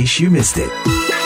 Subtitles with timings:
[0.00, 1.19] case you missed it.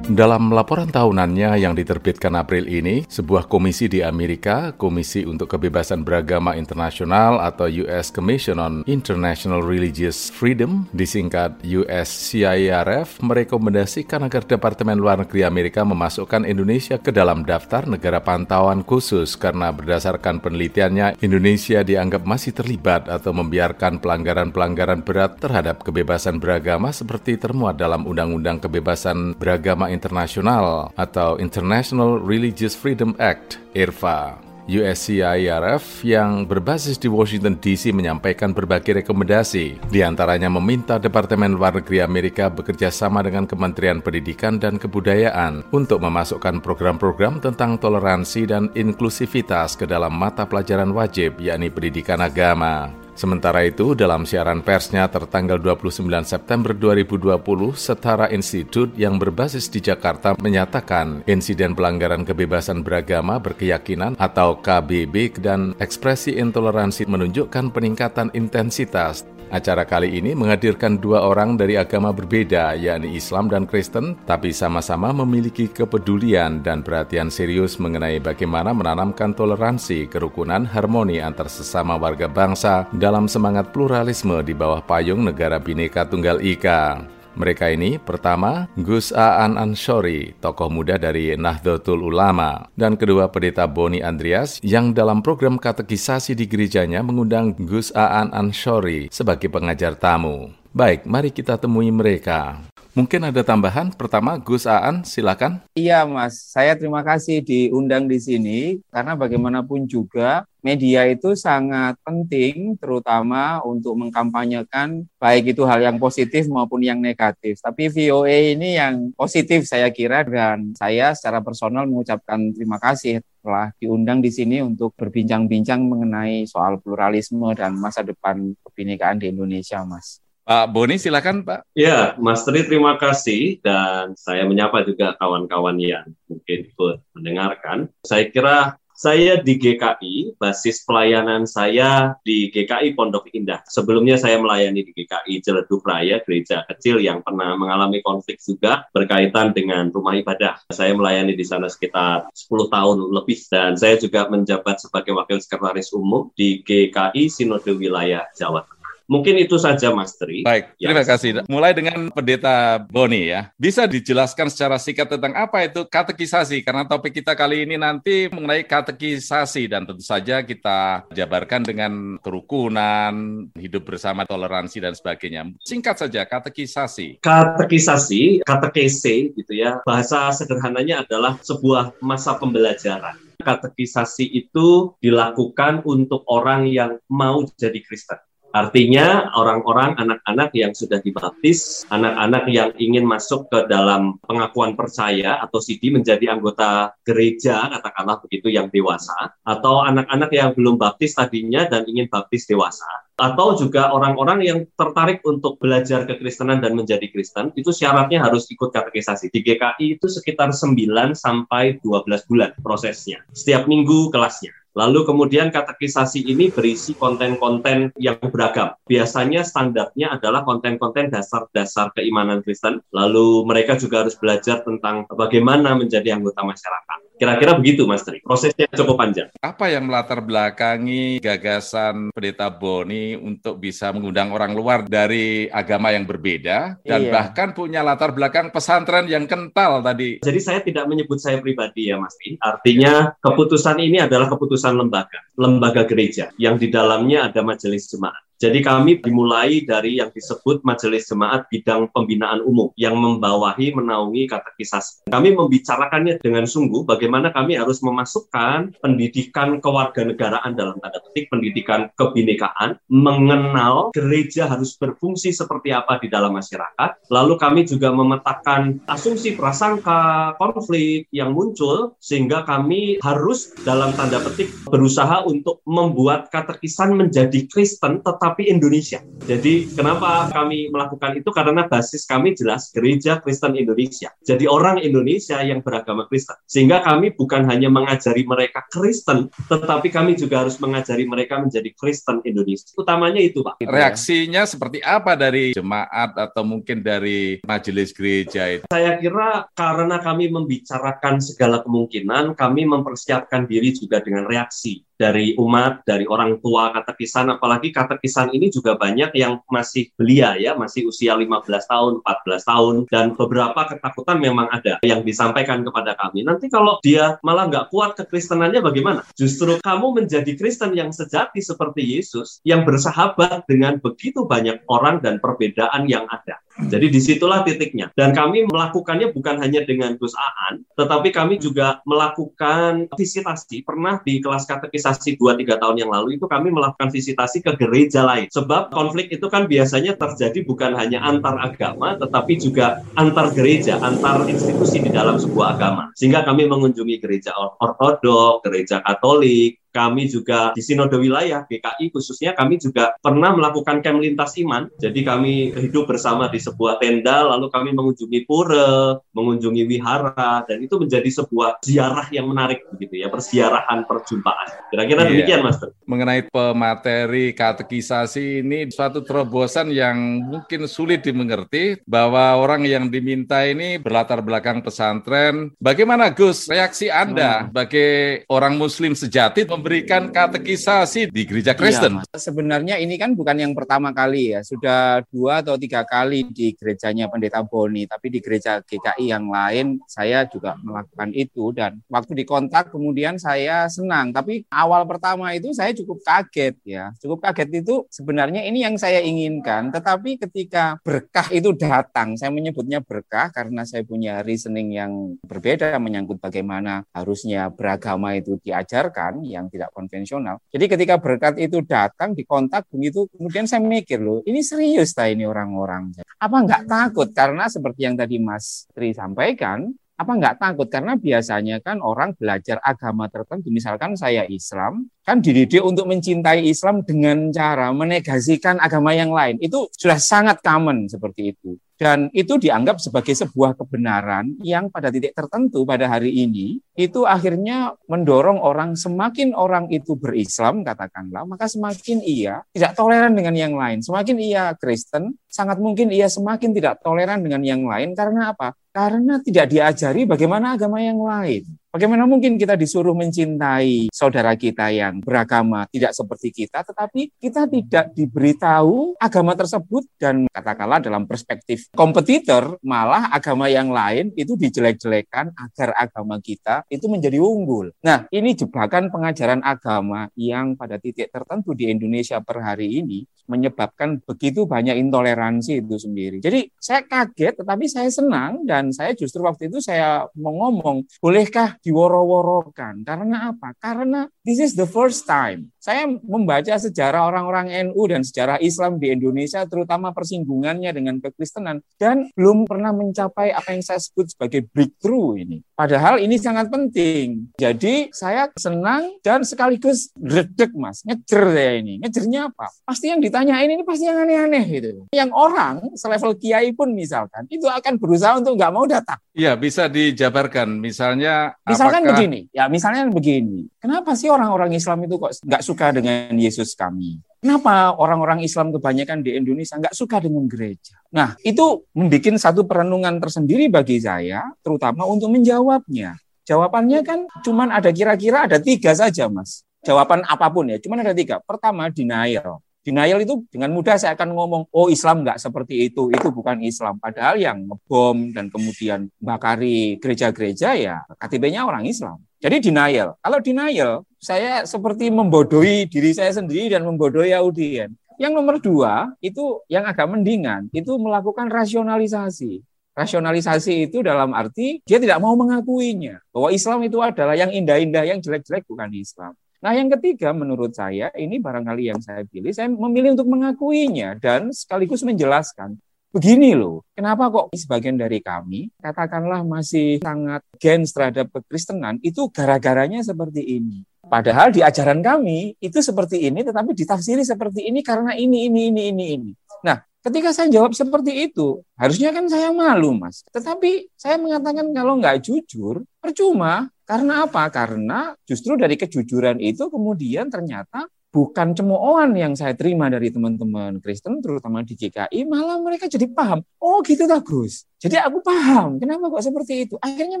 [0.08, 6.56] Dalam laporan tahunannya yang diterbitkan April ini, sebuah komisi di Amerika, Komisi untuk Kebebasan Beragama
[6.56, 15.44] Internasional atau US Commission on International Religious Freedom, disingkat USCIRF, merekomendasikan agar Departemen Luar Negeri
[15.44, 22.56] Amerika memasukkan Indonesia ke dalam daftar negara pantauan khusus karena berdasarkan penelitiannya, Indonesia dianggap masih
[22.56, 30.94] terlibat atau membiarkan pelanggaran-pelanggaran berat terhadap kebebasan beragama seperti termuat dalam Undang-Undang Kebebasan Beragama Internasional
[30.94, 34.48] atau International Religious Freedom Act, IRFA.
[34.68, 42.04] USCIRF yang berbasis di Washington DC menyampaikan berbagai rekomendasi, di antaranya meminta Departemen Luar Negeri
[42.04, 49.72] Amerika bekerja sama dengan Kementerian Pendidikan dan Kebudayaan untuk memasukkan program-program tentang toleransi dan inklusivitas
[49.72, 52.92] ke dalam mata pelajaran wajib, yakni pendidikan agama.
[53.18, 60.38] Sementara itu, dalam siaran persnya tertanggal 29 September 2020, Setara Institute yang berbasis di Jakarta
[60.38, 69.88] menyatakan insiden pelanggaran kebebasan beragama berkeyakinan atau KBB dan ekspresi intoleransi menunjukkan peningkatan intensitas Acara
[69.88, 75.72] kali ini menghadirkan dua orang dari agama berbeda, yakni Islam dan Kristen, tapi sama-sama memiliki
[75.72, 83.24] kepedulian dan perhatian serius mengenai bagaimana menanamkan toleransi, kerukunan, harmoni antar sesama warga bangsa dalam
[83.24, 87.17] semangat pluralisme di bawah payung negara Bhinneka Tunggal Ika.
[87.36, 94.00] Mereka ini pertama Gus Aan Anshori, tokoh muda dari Nahdlatul Ulama, dan kedua pendeta Boni
[94.00, 100.54] Andreas yang dalam program katekisasi di gerejanya mengundang Gus Aan Anshori sebagai pengajar tamu.
[100.78, 102.62] Baik, mari kita temui mereka.
[102.94, 103.90] Mungkin ada tambahan.
[103.90, 105.58] Pertama, Gus Aan, silakan.
[105.74, 106.38] Iya, Mas.
[106.54, 113.98] Saya terima kasih diundang di sini karena bagaimanapun juga media itu sangat penting terutama untuk
[113.98, 117.58] mengkampanyekan baik itu hal yang positif maupun yang negatif.
[117.58, 123.74] Tapi VOA ini yang positif saya kira dan saya secara personal mengucapkan terima kasih telah
[123.82, 130.22] diundang di sini untuk berbincang-bincang mengenai soal pluralisme dan masa depan kebinekaan di Indonesia, Mas.
[130.48, 131.68] Pak Boni, silakan Pak.
[131.76, 133.60] Ya, Mas Tri, terima kasih.
[133.60, 137.92] Dan saya menyapa juga kawan-kawan yang mungkin ikut mendengarkan.
[138.00, 143.60] Saya kira saya di GKI, basis pelayanan saya di GKI Pondok Indah.
[143.68, 149.52] Sebelumnya saya melayani di GKI Ciledug Raya, gereja kecil yang pernah mengalami konflik juga berkaitan
[149.52, 150.64] dengan rumah ibadah.
[150.72, 155.92] Saya melayani di sana sekitar 10 tahun lebih dan saya juga menjabat sebagai wakil sekretaris
[155.92, 158.77] umum di GKI Sinode Wilayah Jawa Tengah.
[159.08, 160.44] Mungkin itu saja Mas Tri.
[160.44, 160.92] Baik, ya.
[160.92, 161.30] terima kasih.
[161.48, 163.48] Mulai dengan Pendeta Boni ya.
[163.56, 166.60] Bisa dijelaskan secara singkat tentang apa itu katekisasi?
[166.60, 173.48] Karena topik kita kali ini nanti mengenai katekisasi dan tentu saja kita jabarkan dengan kerukunan,
[173.56, 175.56] hidup bersama, toleransi dan sebagainya.
[175.64, 177.24] Singkat saja, katekisasi.
[177.24, 179.80] Katekisasi, katekese gitu ya.
[179.88, 188.18] Bahasa sederhananya adalah sebuah masa pembelajaran katekisasi itu dilakukan untuk orang yang mau jadi Kristen.
[188.48, 195.60] Artinya orang-orang anak-anak yang sudah dibaptis, anak-anak yang ingin masuk ke dalam pengakuan percaya atau
[195.60, 201.84] CD menjadi anggota gereja, katakanlah begitu yang dewasa, atau anak-anak yang belum baptis tadinya dan
[201.84, 202.88] ingin baptis dewasa,
[203.20, 208.72] atau juga orang-orang yang tertarik untuk belajar kekristenan dan menjadi Kristen, itu syaratnya harus ikut
[208.72, 209.28] katekisasi.
[209.28, 213.20] Di GKI itu sekitar 9 sampai 12 bulan prosesnya.
[213.34, 214.57] Setiap minggu kelasnya.
[214.78, 218.78] Lalu kemudian katekisasi ini berisi konten-konten yang beragam.
[218.86, 222.78] Biasanya standarnya adalah konten-konten dasar-dasar keimanan Kristen.
[222.94, 227.07] Lalu mereka juga harus belajar tentang bagaimana menjadi anggota masyarakat.
[227.18, 228.22] Kira-kira begitu, Mas Tri.
[228.22, 229.28] Prosesnya cukup panjang.
[229.42, 236.06] Apa yang melatar belakangi gagasan Pendeta Boni untuk bisa mengundang orang luar dari agama yang
[236.06, 237.10] berbeda dan iya.
[237.10, 240.22] bahkan punya latar belakang pesantren yang kental tadi?
[240.22, 242.38] Jadi saya tidak menyebut saya pribadi ya, Mas Tri.
[242.38, 248.27] Artinya keputusan ini adalah keputusan lembaga, lembaga gereja yang di dalamnya ada majelis jemaat.
[248.38, 255.10] Jadi kami dimulai dari yang disebut Majelis Jemaat Bidang Pembinaan Umum yang membawahi menaungi katekisasi.
[255.10, 262.78] Kami membicarakannya dengan sungguh bagaimana kami harus memasukkan pendidikan kewarganegaraan dalam tanda petik pendidikan kebinekaan,
[262.86, 267.10] mengenal gereja harus berfungsi seperti apa di dalam masyarakat.
[267.10, 274.54] Lalu kami juga memetakan asumsi prasangka, konflik yang muncul sehingga kami harus dalam tanda petik
[274.70, 279.00] berusaha untuk membuat katekisan menjadi Kristen tetap tetapi Indonesia.
[279.24, 281.32] Jadi kenapa kami melakukan itu?
[281.32, 284.12] Karena basis kami jelas gereja Kristen Indonesia.
[284.20, 286.36] Jadi orang Indonesia yang beragama Kristen.
[286.44, 292.20] Sehingga kami bukan hanya mengajari mereka Kristen, tetapi kami juga harus mengajari mereka menjadi Kristen
[292.28, 292.68] Indonesia.
[292.76, 293.64] Utamanya itu, Pak.
[293.64, 298.68] Reaksinya seperti apa dari jemaat atau mungkin dari majelis gereja itu?
[298.68, 305.86] Saya kira karena kami membicarakan segala kemungkinan, kami mempersiapkan diri juga dengan reaksi dari umat,
[305.86, 311.14] dari orang tua katekisan, apalagi katekisan ini juga banyak yang masih belia ya, masih usia
[311.14, 316.26] 15 tahun, 14 tahun, dan beberapa ketakutan memang ada yang disampaikan kepada kami.
[316.26, 319.06] Nanti kalau dia malah nggak kuat kekristenannya bagaimana?
[319.14, 325.22] Justru kamu menjadi Kristen yang sejati seperti Yesus, yang bersahabat dengan begitu banyak orang dan
[325.22, 326.42] perbedaan yang ada.
[326.58, 327.94] Jadi di situlah titiknya.
[327.94, 333.62] Dan kami melakukannya bukan hanya dengan Gus Aan, tetapi kami juga melakukan visitasi.
[333.62, 334.42] Pernah di kelas
[334.88, 338.32] katekisasi 2-3 tahun yang lalu itu kami melakukan visitasi ke gereja lain.
[338.32, 344.24] Sebab konflik itu kan biasanya terjadi bukan hanya antar agama, tetapi juga antar gereja, antar
[344.28, 345.92] institusi di dalam sebuah agama.
[345.92, 352.58] Sehingga kami mengunjungi gereja ortodok, gereja katolik, kami juga di Sinode Wilayah GKI khususnya kami
[352.58, 354.68] juga pernah melakukan camp lintas iman.
[354.80, 360.76] Jadi kami hidup bersama di sebuah tenda lalu kami mengunjungi pura, mengunjungi wihara dan itu
[360.80, 364.70] menjadi sebuah ziarah yang menarik begitu ya, persiarahan perjumpaan.
[364.72, 365.10] Kira-kira iya.
[365.12, 365.56] demikian Mas.
[365.88, 373.80] Mengenai pemateri katekisasi ini suatu terobosan yang mungkin sulit dimengerti bahwa orang yang diminta ini
[373.80, 375.52] berlatar belakang pesantren.
[375.58, 377.44] Bagaimana Gus reaksi Anda hmm.
[377.50, 377.92] sebagai
[378.28, 381.92] orang muslim sejati memberikan katekisasi di gereja iya, Kristen.
[381.98, 386.54] Iya, sebenarnya ini kan bukan yang pertama kali ya, sudah dua atau tiga kali di
[386.54, 391.50] gerejanya Pendeta Boni, tapi di gereja GKI yang lain saya juga melakukan itu.
[391.50, 397.26] Dan waktu dikontak kemudian saya senang, tapi awal pertama itu saya cukup kaget ya, cukup
[397.26, 403.34] kaget itu sebenarnya ini yang saya inginkan, tetapi ketika berkah itu datang, saya menyebutnya berkah
[403.34, 410.36] karena saya punya reasoning yang berbeda menyangkut bagaimana harusnya beragama itu diajarkan yang tidak konvensional.
[410.52, 415.16] Jadi ketika berkat itu datang di kontak begitu, kemudian saya mikir loh, ini serius tak
[415.16, 415.96] ini orang-orang.
[416.20, 417.08] Apa nggak takut?
[417.16, 420.70] Karena seperti yang tadi Mas Tri sampaikan, apa nggak takut?
[420.70, 426.86] Karena biasanya kan orang belajar agama tertentu, misalkan saya Islam, kan dididik untuk mencintai Islam
[426.86, 429.42] dengan cara menegasikan agama yang lain.
[429.42, 431.58] Itu sudah sangat common seperti itu.
[431.78, 437.74] Dan itu dianggap sebagai sebuah kebenaran yang pada titik tertentu pada hari ini itu akhirnya
[437.90, 443.82] mendorong orang semakin orang itu berislam katakanlah maka semakin ia tidak toleran dengan yang lain.
[443.82, 448.54] Semakin ia Kristen sangat mungkin ia semakin tidak toleran dengan yang lain karena apa?
[448.70, 451.42] Karena tidak diajari bagaimana agama yang lain.
[451.68, 457.92] Bagaimana mungkin kita disuruh mencintai saudara kita yang beragama tidak seperti kita, tetapi kita tidak
[457.92, 465.76] diberitahu agama tersebut dan katakanlah dalam perspektif kompetitor, malah agama yang lain itu dijelek-jelekan agar
[465.76, 467.72] agama kita itu menjadi unggul.
[467.80, 474.00] Nah, ini jebakan pengajaran agama yang pada titik tertentu di Indonesia per hari ini menyebabkan
[474.02, 476.16] begitu banyak intoleransi itu sendiri.
[476.18, 481.60] Jadi saya kaget, tetapi saya senang dan saya justru waktu itu saya mau ngomong, bolehkah
[481.60, 482.82] diworo-worokan.
[482.88, 483.52] Karena apa?
[483.60, 485.52] Karena this is the first time.
[485.68, 492.08] Saya membaca sejarah orang-orang NU dan sejarah Islam di Indonesia, terutama persinggungannya dengan kekristenan, dan
[492.16, 495.44] belum pernah mencapai apa yang saya sebut sebagai breakthrough ini.
[495.52, 497.36] Padahal ini sangat penting.
[497.36, 501.84] Jadi saya senang dan sekaligus redek mas, ngejer saya ini.
[501.84, 502.48] Ngejernya apa?
[502.64, 504.88] Pasti yang ditanyain ini pasti yang aneh-aneh gitu.
[504.88, 508.96] Yang orang selevel kiai pun misalkan, itu akan berusaha untuk nggak mau datang.
[509.12, 510.48] Iya, bisa dijabarkan.
[510.64, 511.92] Misalnya Misalkan apakah...
[511.92, 513.52] begini, ya misalnya begini.
[513.68, 517.04] Kenapa sih orang-orang Islam itu kok nggak suka dengan Yesus kami?
[517.20, 520.72] Kenapa orang-orang Islam kebanyakan di Indonesia nggak suka dengan gereja?
[520.88, 526.00] Nah, itu membuat satu perenungan tersendiri bagi saya, terutama untuk menjawabnya.
[526.24, 529.44] Jawabannya kan cuma ada kira-kira ada tiga saja, Mas.
[529.60, 531.20] Jawaban apa pun ya, cuma ada tiga.
[531.20, 532.40] Pertama, denial.
[532.64, 536.80] Denial itu dengan mudah saya akan ngomong, oh Islam nggak seperti itu, itu bukan Islam.
[536.80, 542.07] Padahal yang ngebom dan kemudian bakari gereja-gereja ya KTP-nya orang Islam.
[542.18, 542.98] Jadi denial.
[542.98, 547.70] Kalau denial, saya seperti membodohi diri saya sendiri dan membodohi audien.
[547.98, 552.42] Yang nomor dua, itu yang agak mendingan, itu melakukan rasionalisasi.
[552.74, 557.98] Rasionalisasi itu dalam arti dia tidak mau mengakuinya bahwa Islam itu adalah yang indah-indah, yang
[557.98, 559.18] jelek-jelek bukan Islam.
[559.38, 564.34] Nah, yang ketiga menurut saya ini barangkali yang saya pilih, saya memilih untuk mengakuinya dan
[564.34, 565.58] sekaligus menjelaskan.
[565.88, 572.84] Begini loh, kenapa kok sebagian dari kami katakanlah masih sangat gens terhadap kekristenan itu gara-garanya
[572.84, 573.64] seperti ini.
[573.88, 578.62] Padahal di ajaran kami itu seperti ini, tetapi ditafsiri seperti ini karena ini, ini, ini,
[578.68, 579.12] ini, ini.
[579.40, 583.00] Nah, ketika saya jawab seperti itu, harusnya kan saya malu, Mas.
[583.08, 586.52] Tetapi saya mengatakan kalau nggak jujur, percuma.
[586.68, 587.32] Karena apa?
[587.32, 594.00] Karena justru dari kejujuran itu kemudian ternyata bukan cemoohan yang saya terima dari teman-teman Kristen,
[594.00, 596.24] terutama di GKI, malah mereka jadi paham.
[596.40, 597.44] Oh gitu tak Gus.
[597.60, 599.54] Jadi aku paham, kenapa kok seperti itu.
[599.60, 600.00] Akhirnya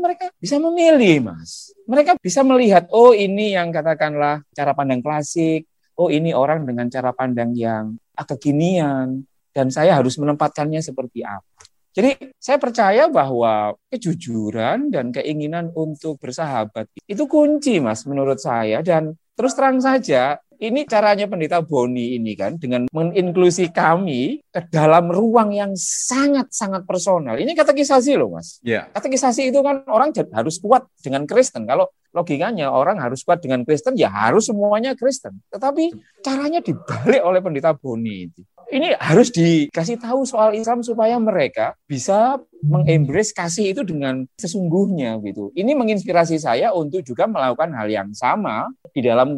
[0.00, 1.76] mereka bisa memilih, Mas.
[1.84, 5.68] Mereka bisa melihat, oh ini yang katakanlah cara pandang klasik,
[6.00, 11.58] oh ini orang dengan cara pandang yang kekinian, dan saya harus menempatkannya seperti apa.
[11.98, 19.18] Jadi saya percaya bahwa kejujuran dan keinginan untuk bersahabat itu kunci mas menurut saya dan
[19.34, 25.54] terus terang saja ini caranya pendeta Boni ini kan dengan menginklusi kami ke dalam ruang
[25.54, 27.38] yang sangat-sangat personal.
[27.38, 28.58] Ini katekisasi loh mas.
[28.66, 28.90] Yeah.
[28.90, 31.62] Katekisasi itu kan orang harus kuat dengan Kristen.
[31.62, 35.38] Kalau logikanya orang harus kuat dengan Kristen ya harus semuanya Kristen.
[35.54, 35.94] Tetapi
[36.26, 42.36] caranya dibalik oleh pendeta Boni itu ini harus dikasih tahu soal Islam supaya mereka bisa
[42.60, 45.48] mengembrace kasih itu dengan sesungguhnya gitu.
[45.56, 49.34] Ini menginspirasi saya untuk juga melakukan hal yang sama di dalam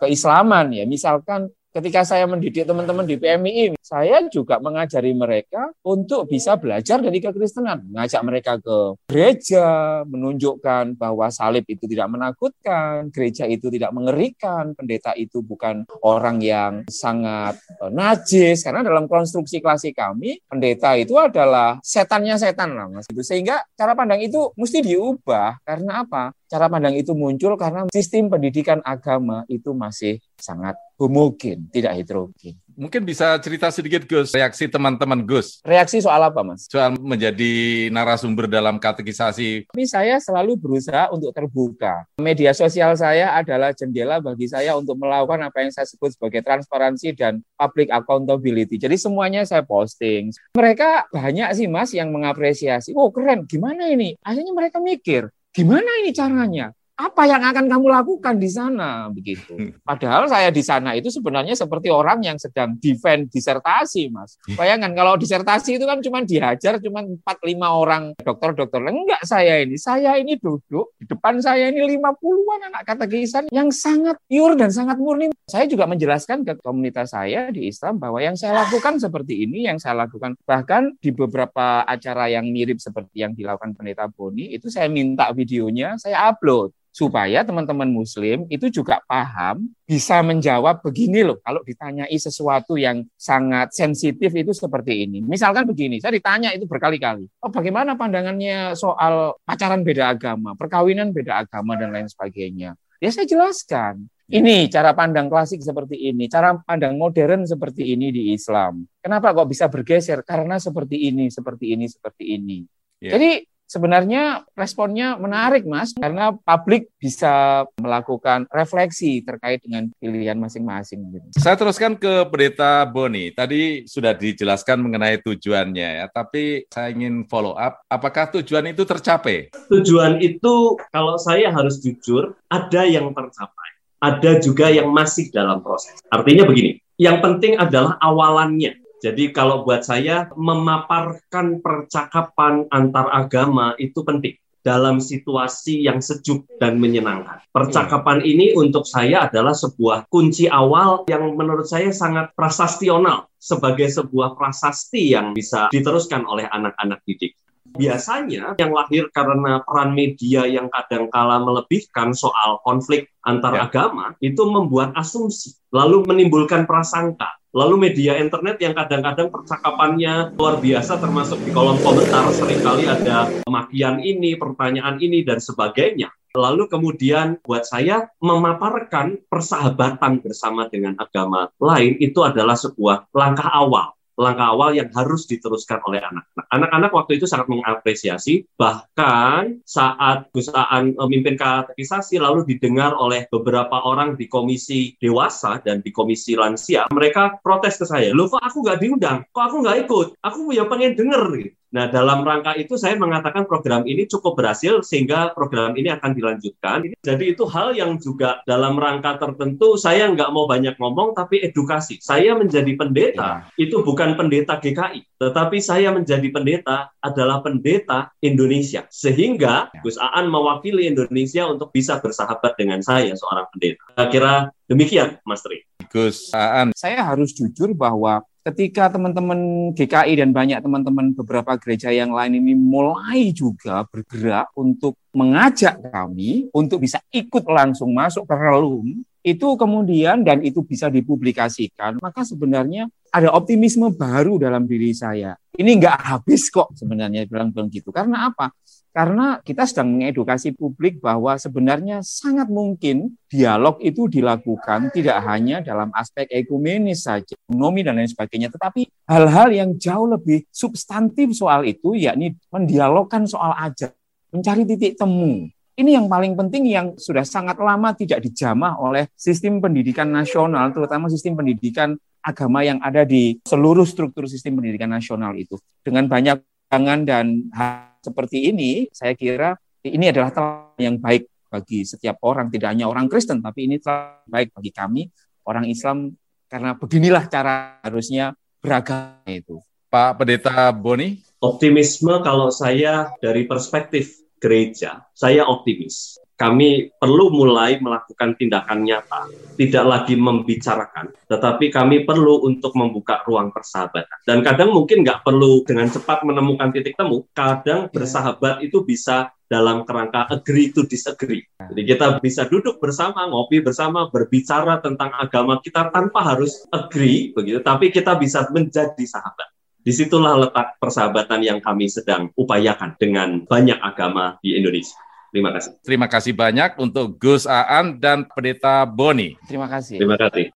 [0.00, 0.84] keislaman ya.
[0.88, 7.18] Misalkan ketika saya mendidik teman-teman di PMI, saya juga mengajari mereka untuk bisa belajar dari
[7.22, 8.78] kekristenan, mengajak mereka ke
[9.10, 16.38] gereja, menunjukkan bahwa salib itu tidak menakutkan, gereja itu tidak mengerikan, pendeta itu bukan orang
[16.42, 22.86] yang sangat eh, najis, karena dalam konstruksi klasik kami, pendeta itu adalah setannya setan lah
[22.90, 23.06] mas.
[23.10, 26.34] Sehingga cara pandang itu mesti diubah, karena apa?
[26.50, 32.58] Cara pandang itu muncul karena sistem pendidikan agama itu masih sangat homogen, tidak heterogen.
[32.80, 35.60] Mungkin bisa cerita sedikit Gus, reaksi teman-teman Gus.
[35.60, 36.64] Reaksi soal apa Mas?
[36.64, 39.68] Soal menjadi narasumber dalam katekisasi.
[39.68, 42.08] Tapi saya selalu berusaha untuk terbuka.
[42.16, 47.12] Media sosial saya adalah jendela bagi saya untuk melakukan apa yang saya sebut sebagai transparansi
[47.12, 48.80] dan public accountability.
[48.80, 50.32] Jadi semuanya saya posting.
[50.56, 52.96] Mereka banyak sih Mas yang mengapresiasi.
[52.96, 54.16] Oh keren, gimana ini?
[54.24, 56.70] Akhirnya mereka mikir, Gimana ini caranya?
[57.00, 59.56] Apa yang akan kamu lakukan di sana begitu.
[59.80, 64.36] Padahal saya di sana itu sebenarnya seperti orang yang sedang defend disertasi, Mas.
[64.52, 68.84] Bayangkan kalau disertasi itu kan cuma dihajar cuma 4 5 orang dokter-dokter.
[68.84, 69.80] Enggak saya ini.
[69.80, 75.00] Saya ini duduk di depan saya ini 50-an anak katekisan yang sangat pure dan sangat
[75.00, 75.32] murni.
[75.48, 79.80] Saya juga menjelaskan ke komunitas saya di Islam bahwa yang saya lakukan seperti ini, yang
[79.80, 84.90] saya lakukan bahkan di beberapa acara yang mirip seperti yang dilakukan pendeta Boni itu saya
[84.90, 91.62] minta videonya, saya upload supaya teman-teman muslim itu juga paham bisa menjawab begini loh kalau
[91.62, 95.22] ditanyai sesuatu yang sangat sensitif itu seperti ini.
[95.22, 97.30] Misalkan begini, saya ditanya itu berkali-kali.
[97.42, 102.74] Oh, bagaimana pandangannya soal pacaran beda agama, perkawinan beda agama dan lain sebagainya.
[103.00, 104.10] Ya saya jelaskan.
[104.30, 108.86] Ini cara pandang klasik seperti ini, cara pandang modern seperti ini di Islam.
[109.02, 110.22] Kenapa kok bisa bergeser?
[110.22, 112.62] Karena seperti ini, seperti ini, seperti ini.
[113.02, 113.18] Yeah.
[113.18, 113.30] Jadi
[113.70, 121.06] sebenarnya responnya menarik Mas karena publik bisa melakukan refleksi terkait dengan pilihan masing-masing.
[121.38, 123.30] Saya teruskan ke Pendeta Boni.
[123.30, 127.78] Tadi sudah dijelaskan mengenai tujuannya ya, tapi saya ingin follow up.
[127.86, 129.54] Apakah tujuan itu tercapai?
[129.70, 133.70] Tujuan itu kalau saya harus jujur ada yang tercapai,
[134.02, 135.94] ada juga yang masih dalam proses.
[136.10, 138.82] Artinya begini, yang penting adalah awalannya.
[139.00, 146.76] Jadi kalau buat saya memaparkan percakapan antar agama itu penting dalam situasi yang sejuk dan
[146.76, 147.40] menyenangkan.
[147.48, 154.36] Percakapan ini untuk saya adalah sebuah kunci awal yang menurut saya sangat prasastional sebagai sebuah
[154.36, 157.39] prasasti yang bisa diteruskan oleh anak-anak didik.
[157.80, 163.60] Biasanya yang lahir karena peran media yang kadangkala melebihkan soal konflik antar ya.
[163.68, 171.02] agama itu membuat asumsi, lalu menimbulkan prasangka Lalu media internet yang kadang-kadang percakapannya luar biasa
[171.02, 176.14] termasuk di kolom komentar sering kali ada makian ini, pertanyaan ini dan sebagainya.
[176.30, 183.98] Lalu kemudian buat saya memaparkan persahabatan bersama dengan agama lain itu adalah sebuah langkah awal
[184.20, 186.44] langkah awal yang harus diteruskan oleh anak-anak.
[186.52, 194.20] Anak-anak waktu itu sangat mengapresiasi, bahkan saat Gusaan memimpin katekisasi lalu didengar oleh beberapa orang
[194.20, 198.78] di komisi dewasa dan di komisi lansia, mereka protes ke saya, loh kok aku nggak
[198.84, 201.56] diundang, kok aku nggak ikut, aku ya pengen denger.
[201.70, 206.90] Nah, dalam rangka itu saya mengatakan program ini cukup berhasil sehingga program ini akan dilanjutkan.
[206.98, 212.02] Jadi itu hal yang juga dalam rangka tertentu saya nggak mau banyak ngomong tapi edukasi.
[212.02, 213.70] Saya menjadi pendeta ya.
[213.70, 218.90] itu bukan pendeta GKI, tetapi saya menjadi pendeta adalah pendeta Indonesia.
[218.90, 219.80] Sehingga ya.
[219.86, 224.10] Gus Aan mewakili Indonesia untuk bisa bersahabat dengan saya seorang pendeta.
[224.10, 225.69] Kira demikian, Mas Tri.
[225.90, 226.30] Gus.
[226.78, 232.56] Saya harus jujur bahwa ketika teman-teman GKI dan banyak teman-teman beberapa gereja yang lain ini
[232.56, 240.24] mulai juga bergerak untuk mengajak kami untuk bisa ikut langsung masuk ke relum, itu kemudian
[240.24, 245.36] dan itu bisa dipublikasikan, maka sebenarnya ada optimisme baru dalam diri saya.
[245.52, 247.92] Ini nggak habis kok sebenarnya bilang-bilang gitu.
[247.92, 248.48] Karena apa?
[248.90, 255.94] Karena kita sedang mengedukasi publik bahwa sebenarnya sangat mungkin dialog itu dilakukan tidak hanya dalam
[255.94, 261.94] aspek ekumenis saja, ekonomi dan lain sebagainya, tetapi hal-hal yang jauh lebih substantif soal itu,
[261.94, 263.94] yakni mendialogkan soal aja,
[264.34, 265.46] mencari titik temu.
[265.80, 271.08] Ini yang paling penting yang sudah sangat lama tidak dijamah oleh sistem pendidikan nasional, terutama
[271.08, 275.56] sistem pendidikan agama yang ada di seluruh struktur sistem pendidikan nasional itu.
[275.80, 276.36] Dengan banyak
[276.68, 282.52] pangan dan hal seperti ini, saya kira ini adalah telah yang baik bagi setiap orang,
[282.52, 285.08] tidak hanya orang Kristen, tapi ini telah baik bagi kami,
[285.48, 286.12] orang Islam,
[286.52, 289.56] karena beginilah cara harusnya beragama itu.
[289.88, 291.24] Pak Pendeta Boni?
[291.40, 299.28] Optimisme kalau saya dari perspektif gereja, saya optimis kami perlu mulai melakukan tindakan nyata,
[299.60, 304.24] tidak lagi membicarakan, tetapi kami perlu untuk membuka ruang persahabatan.
[304.24, 307.92] Dan kadang mungkin nggak perlu dengan cepat menemukan titik temu, kadang ya.
[307.92, 311.44] bersahabat itu bisa dalam kerangka agree to disagree.
[311.60, 317.60] Jadi kita bisa duduk bersama, ngopi bersama, berbicara tentang agama kita tanpa harus agree begitu,
[317.60, 319.59] tapi kita bisa menjadi sahabat.
[319.80, 324.92] Di situlah letak persahabatan yang kami sedang upayakan dengan banyak agama di Indonesia.
[325.32, 325.72] Terima kasih.
[325.80, 329.40] Terima kasih banyak untuk Gus Aan dan Pendeta Boni.
[329.48, 329.96] Terima kasih.
[329.96, 330.52] Terima kasih.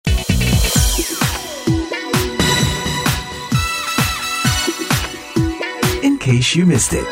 [6.03, 7.07] In case you missed it.